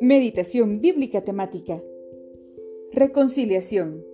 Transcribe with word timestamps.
Meditación 0.00 0.80
bíblica 0.80 1.22
temática. 1.22 1.82
Reconciliación. 2.92 4.04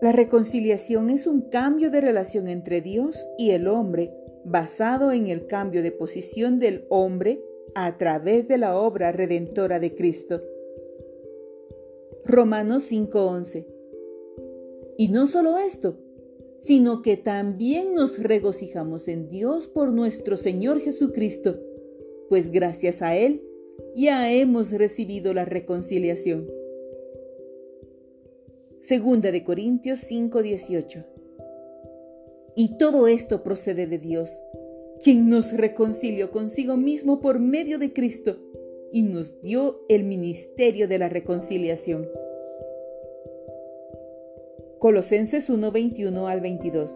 La 0.00 0.12
reconciliación 0.12 1.10
es 1.10 1.26
un 1.26 1.42
cambio 1.42 1.90
de 1.90 2.00
relación 2.00 2.48
entre 2.48 2.80
Dios 2.80 3.16
y 3.38 3.50
el 3.50 3.68
hombre 3.68 4.12
basado 4.44 5.12
en 5.12 5.28
el 5.28 5.46
cambio 5.46 5.82
de 5.82 5.92
posición 5.92 6.58
del 6.58 6.86
hombre 6.90 7.44
a 7.74 7.96
través 7.96 8.48
de 8.48 8.58
la 8.58 8.76
obra 8.78 9.12
redentora 9.12 9.78
de 9.78 9.94
Cristo. 9.94 10.42
Romanos 12.24 12.84
5:11. 12.90 13.66
Y 14.98 15.08
no 15.08 15.26
solo 15.26 15.58
esto, 15.58 15.98
sino 16.62 17.02
que 17.02 17.16
también 17.16 17.94
nos 17.94 18.22
regocijamos 18.22 19.08
en 19.08 19.28
Dios 19.28 19.66
por 19.66 19.92
nuestro 19.92 20.36
Señor 20.36 20.80
Jesucristo, 20.80 21.58
pues 22.28 22.50
gracias 22.50 23.02
a 23.02 23.16
Él 23.16 23.42
ya 23.94 24.32
hemos 24.32 24.72
recibido 24.72 25.34
la 25.34 25.44
reconciliación. 25.44 26.48
Segunda 28.80 29.30
de 29.30 29.44
Corintios 29.44 30.00
5:18. 30.00 31.04
Y 32.56 32.76
todo 32.78 33.06
esto 33.06 33.42
procede 33.42 33.86
de 33.86 33.98
Dios, 33.98 34.40
quien 35.02 35.28
nos 35.28 35.52
reconcilió 35.52 36.30
consigo 36.30 36.76
mismo 36.76 37.20
por 37.20 37.38
medio 37.40 37.78
de 37.78 37.92
Cristo 37.92 38.38
y 38.92 39.02
nos 39.02 39.40
dio 39.42 39.84
el 39.88 40.04
ministerio 40.04 40.86
de 40.86 40.98
la 40.98 41.08
reconciliación. 41.08 42.08
Colosenses 44.82 45.48
1:21 45.48 46.26
al 46.26 46.40
22. 46.40 46.90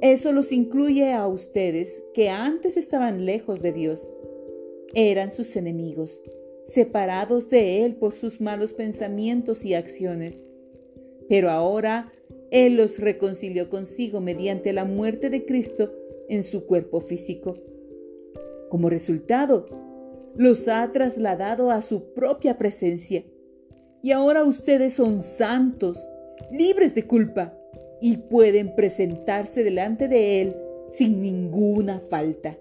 Eso 0.00 0.32
los 0.32 0.52
incluye 0.52 1.12
a 1.12 1.28
ustedes 1.28 2.02
que 2.14 2.30
antes 2.30 2.78
estaban 2.78 3.26
lejos 3.26 3.60
de 3.60 3.72
Dios 3.72 4.10
eran 4.94 5.32
sus 5.32 5.54
enemigos, 5.56 6.18
separados 6.64 7.50
de 7.50 7.84
Él 7.84 7.96
por 7.96 8.14
sus 8.14 8.40
malos 8.40 8.72
pensamientos 8.72 9.66
y 9.66 9.74
acciones. 9.74 10.46
Pero 11.28 11.50
ahora 11.50 12.10
Él 12.50 12.78
los 12.78 13.00
reconcilió 13.00 13.68
consigo 13.68 14.22
mediante 14.22 14.72
la 14.72 14.86
muerte 14.86 15.28
de 15.28 15.44
Cristo 15.44 15.92
en 16.30 16.42
su 16.42 16.64
cuerpo 16.64 17.02
físico. 17.02 17.58
Como 18.70 18.88
resultado, 18.88 19.66
los 20.36 20.68
ha 20.68 20.90
trasladado 20.90 21.70
a 21.70 21.82
su 21.82 22.14
propia 22.14 22.56
presencia. 22.56 23.26
Y 24.02 24.12
ahora 24.12 24.42
ustedes 24.42 24.94
son 24.94 25.22
santos, 25.22 26.08
libres 26.50 26.94
de 26.94 27.06
culpa 27.06 27.54
y 28.00 28.16
pueden 28.16 28.74
presentarse 28.74 29.62
delante 29.62 30.08
de 30.08 30.40
Él 30.40 30.56
sin 30.90 31.20
ninguna 31.20 32.02
falta. 32.10 32.58